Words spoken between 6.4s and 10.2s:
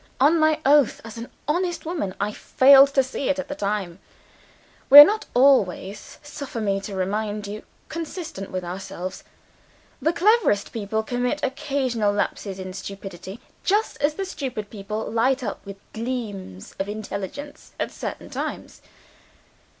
me to remind you) consistent with ourselves. The